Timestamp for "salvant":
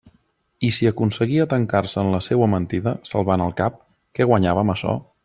3.13-3.47